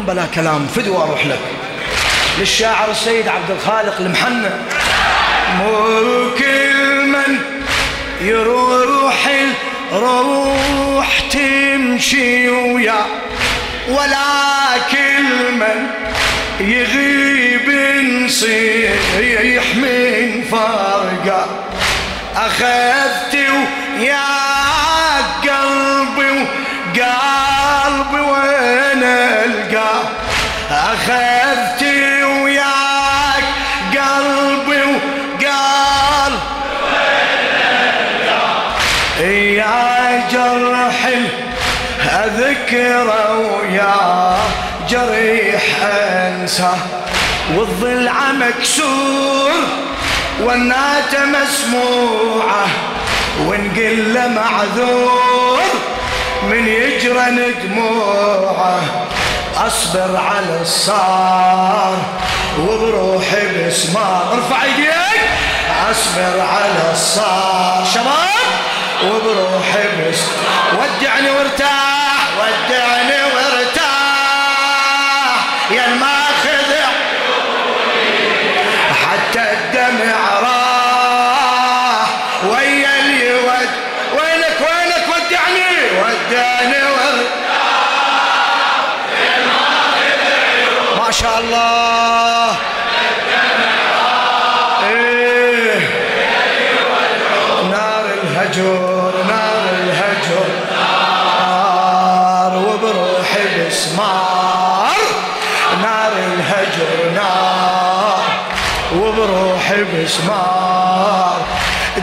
[0.00, 1.38] الطم بلا كلام فدوى أروح لك.
[2.38, 4.50] للشاعر السيد عبد الخالق المحنى
[5.58, 7.38] مو كل من
[8.20, 9.30] يروح
[9.92, 13.06] الروح تمشي ويا.
[13.88, 15.86] ولا كل من
[16.60, 17.70] يغيب
[18.24, 21.46] نصيح من فرقة.
[22.36, 24.20] أخذت ويا
[25.42, 26.46] قلبي
[28.10, 30.02] وقلبي وين القاه
[30.70, 31.82] أخذت
[32.42, 33.44] وياك
[33.92, 36.34] قلبي وقلب
[39.20, 41.08] يا جرح
[42.24, 44.36] أذكره ويا
[44.88, 46.72] جريح أنسى.
[47.54, 49.50] والضلع مكسور
[50.40, 52.66] والناتة مسموعة
[53.46, 55.49] ونقل معذور.
[56.42, 58.80] من يجرن دموعه
[59.56, 61.98] أصبر على الصار
[62.60, 64.32] وبروحي بسمار.
[64.32, 65.22] ارفع ايديك
[65.90, 67.84] أصبر على الصار.
[67.94, 68.50] شباب
[69.04, 70.20] وبروحي بس
[70.72, 72.28] ودعني وارتاح.
[72.38, 72.89] ودعني
[110.10, 111.46] بسمار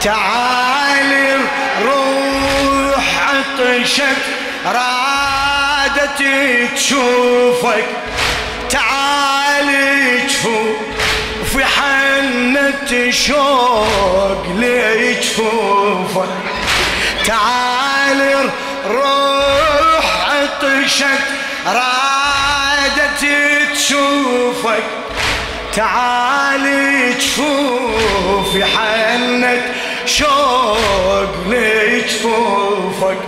[0.00, 1.36] تعالي
[1.82, 4.22] روح عطشت
[4.66, 6.22] رادت
[6.74, 7.84] تشوفك.
[8.70, 10.76] تعالي تشوف
[11.52, 16.28] في حنة شوق لجفوفك
[17.26, 18.50] تعالي
[18.90, 21.24] روح عطشت
[21.66, 23.24] رادت
[23.74, 25.07] تشوفك.
[25.78, 29.62] تعالي تشوف حنة
[30.06, 33.18] شوق لجفوفك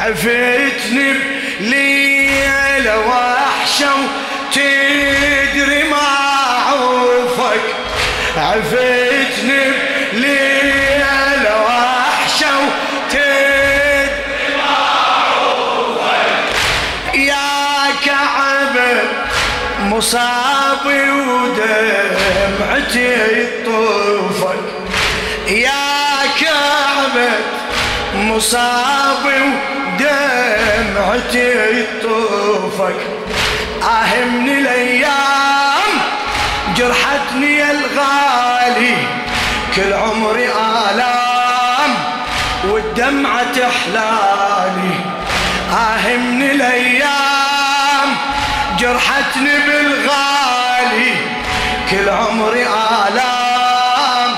[0.00, 1.14] عفتني
[1.60, 6.08] بليلة وحشة وتدري ما
[6.66, 7.60] عوفك
[8.36, 9.62] عفتني
[10.12, 13.30] بليلة وحشة وتدري
[17.14, 19.02] يا كعبة
[20.80, 21.10] مصابي
[22.40, 23.16] ودمعتي
[23.64, 24.64] طوفك
[25.48, 27.30] يا كعبة
[28.14, 29.40] مصابي
[30.00, 33.00] ودمعتي طوفك
[33.82, 35.90] آه من الأيام
[36.76, 38.96] جرحتني الغالي
[39.76, 41.94] كل عمري آلام
[42.64, 44.94] والدمعة تحلالي
[45.72, 48.16] آه من الأيام
[48.78, 50.59] جرحتني بالغالي
[51.90, 54.36] كل عمري آلام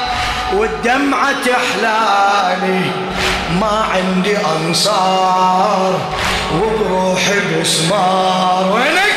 [0.53, 2.91] والدمعة تحلالي.
[3.60, 6.00] ما عندي أنصار
[6.54, 9.15] وبروحي بسمار وينك؟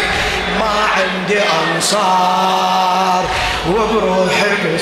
[0.60, 3.24] ما عندي أنصار
[3.69, 4.81] وبروحي بس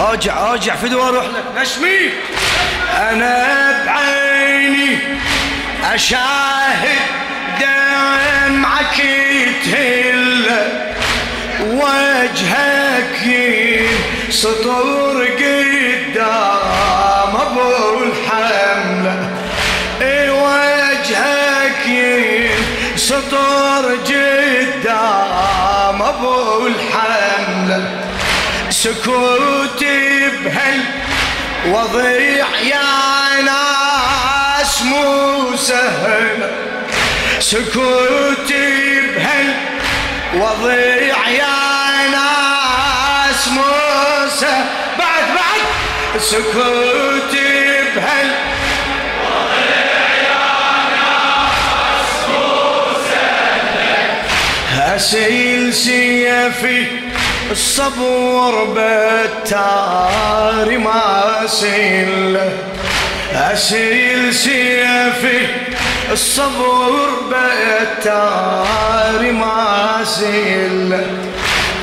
[0.00, 1.44] اوجع اوجع فدوى أروح لك.
[1.62, 2.10] نشمي.
[3.10, 4.98] أنا بعيني
[5.94, 6.98] أشاهد
[7.60, 10.50] دمعك يتهل
[11.60, 13.22] وجهك
[14.30, 16.40] سطور قدام
[17.36, 19.30] أبو الحمله
[20.30, 21.86] وجهك
[22.96, 28.00] سطور قدام أبو الحمله
[28.70, 29.79] سكوت
[30.44, 30.80] بهل
[31.66, 36.50] وضيع يا ناس مو سهل.
[37.38, 38.52] سكوت
[39.16, 39.54] بهل
[40.34, 43.62] وضيع يا ناس مو
[44.40, 44.64] سهل.
[44.98, 46.20] بعد بعد.
[46.20, 47.36] سكوت
[47.96, 48.30] بهل
[54.96, 57.09] أسيل سيفي
[57.50, 62.38] الصبور بالتار ما أسيل
[63.32, 65.46] أسيل سيفي.
[66.12, 71.00] الصبور بالتار ما أسيل.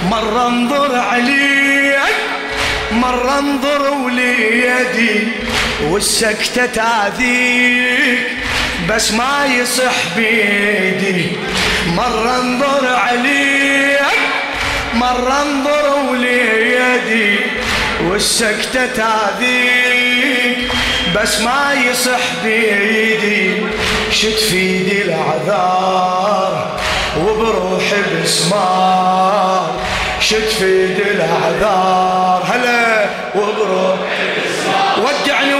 [0.09, 1.97] مرة انظر عليك
[2.91, 5.27] مرة انظر وليدي
[5.83, 8.27] والسكتة تاذيك
[8.89, 11.25] بس ما يصح بيدي.
[11.95, 13.96] مرة انظر عليك
[14.93, 17.39] مرة انظر وليدي
[18.03, 20.71] والسكتة تاذيك
[21.15, 23.51] بس ما يصح بيدي.
[24.11, 26.79] شد في ايدي العذار
[27.21, 29.75] وبروحي بسمار.
[30.19, 33.05] شد في ايدي العذار هلا
[33.35, 34.99] وبروحي بسمار.
[34.99, 35.53] ودعني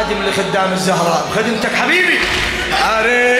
[0.00, 1.30] خادم لخدام الزهراء.
[1.36, 2.18] خدمتك حبيبي.
[2.72, 3.39] أريد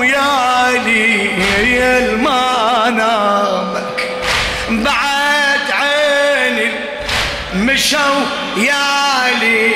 [7.91, 8.25] مشوا
[8.57, 9.71] يالي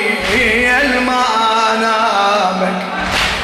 [0.80, 2.82] المنامك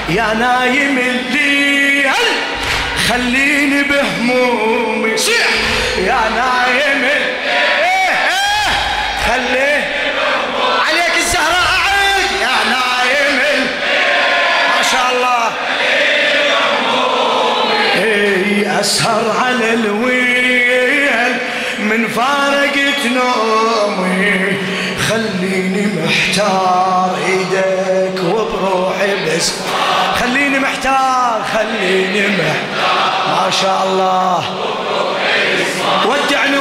[0.08, 2.10] يا نايم الليل
[3.08, 5.18] خليني بهمومي.
[5.18, 5.46] صيح
[5.98, 7.08] يا نايم
[9.26, 9.84] خليني
[10.86, 11.16] عليك
[12.40, 13.38] يا نايم
[14.76, 15.52] ما شاء الله.
[18.80, 21.36] أسهر على الويل
[21.78, 24.61] من فارقة نومي.
[26.32, 29.52] محتار إيدك وبروحي بس.
[30.20, 32.56] خليني محتار خليني محتار.
[33.28, 34.44] ما شاء الله.
[36.06, 36.51] ودعني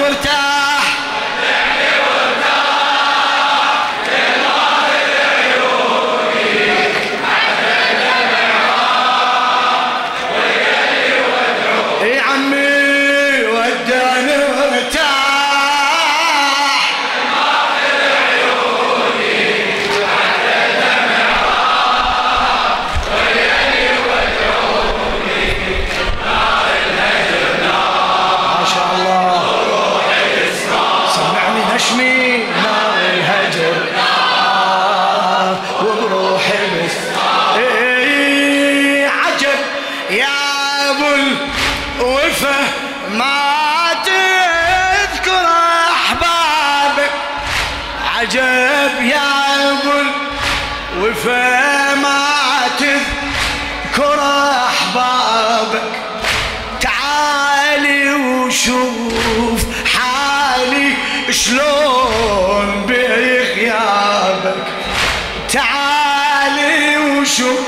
[67.21, 67.59] وشوف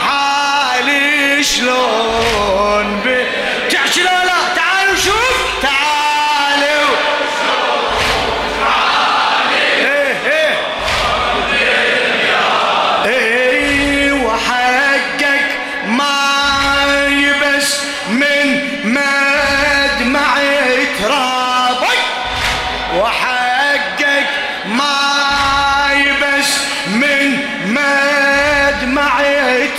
[0.00, 3.13] حالي شلون بتحكي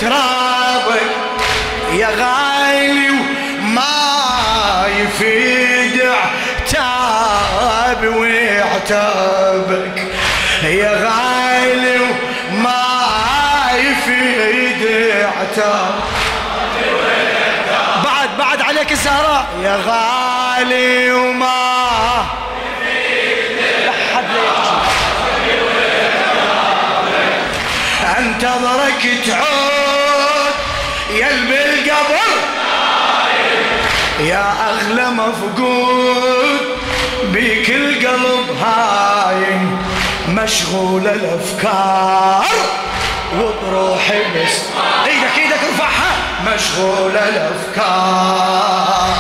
[0.02, 1.10] ترابك
[1.94, 6.02] يا غالي وما يفيد
[6.72, 9.98] عتاب وعتابك
[10.64, 12.00] يا غالي
[12.52, 12.86] وما
[13.74, 14.88] يفيد
[15.40, 15.94] عتاب.
[18.04, 19.46] بعد بعد عليك الزهراء.
[19.64, 21.66] يا غالي وما
[28.18, 29.75] انتظرك تعود
[31.10, 32.32] يا بالقبر.
[34.20, 36.62] يا أغلى مفقود
[37.24, 39.78] بيك القلب هايم
[40.28, 42.46] مشغول الأفكار.
[43.40, 44.56] وبروحي بس.
[45.06, 46.12] إيدك إيدك ارفعها
[46.46, 49.16] مشغول الأفكار.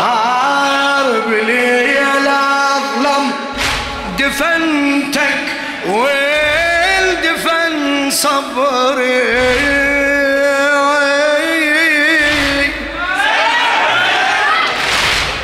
[0.00, 3.32] عارب لي الاظلم
[4.18, 5.44] دفنتك
[5.86, 7.74] والدفن
[8.10, 9.48] صبري.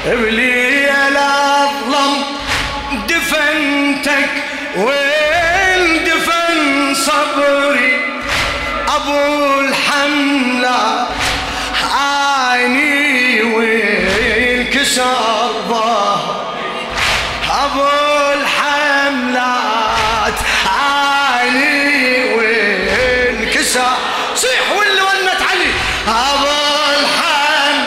[0.06, 2.12] بلي الاظلم
[3.08, 4.30] دفنتك
[4.76, 6.58] والدفن
[6.94, 7.92] صبري.
[8.88, 10.93] أبو الحملة
[14.84, 16.52] وانكسر ظهر
[17.64, 17.88] أبو
[18.40, 19.54] الحملات
[20.66, 23.96] عيني وانكسر.
[24.34, 25.70] صيح واللي ولت علي؟
[26.08, 26.46] أبو
[27.00, 27.84] الحملات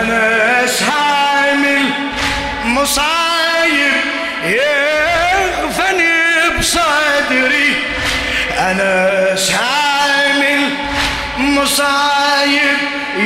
[0.00, 1.84] أنا اسهامل
[2.64, 3.92] مصايب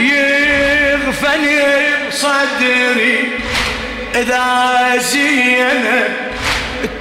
[0.01, 1.63] يغفني
[2.09, 3.31] بصدري.
[4.15, 6.15] إذا زينب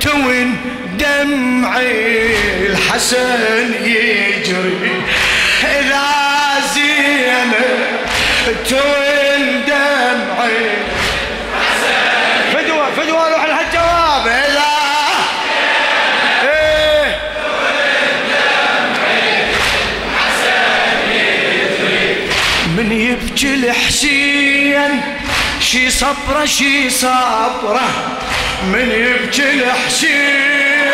[0.01, 0.57] تون
[1.00, 2.35] دمعي
[2.65, 5.01] الحسن يجري.
[5.63, 6.07] إذا
[6.73, 7.53] زينب
[8.69, 10.82] تون دمعي
[23.33, 25.01] يبكي الحسين
[25.59, 27.89] شي صبرة شي صبرة.
[28.63, 30.91] من يبكي الحسين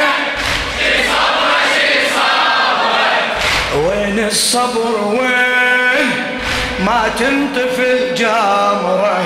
[3.75, 6.11] وين الصبر؟ وين؟
[6.79, 9.21] ما تنطفي الجمرة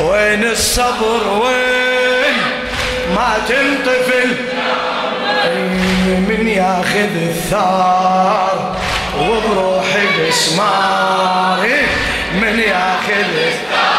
[0.00, 2.36] وين الصبر؟ وين؟
[3.14, 4.24] ما تنطفي
[6.28, 8.76] من ياخذ الثار؟
[9.18, 11.86] وبروحي بسماري.
[12.34, 13.97] من ياخذ الثار